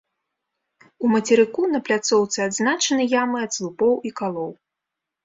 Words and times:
У 1.07 1.11
мацерыку 1.15 1.61
на 1.73 1.79
пляцоўцы 1.89 2.37
адзначаны 2.47 3.05
ямы 3.21 3.37
ад 3.49 3.55
слупоў 3.59 3.93
і 4.11 4.15
калоў. 4.23 4.49